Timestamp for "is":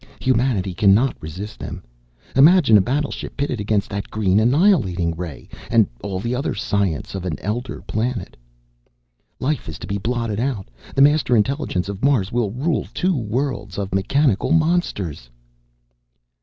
9.69-9.77